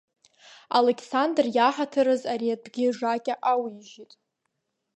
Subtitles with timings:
[0.75, 4.11] Алықьсандыр иаҳаҭыр азы, ари атәгьы ижакьа ауижьит.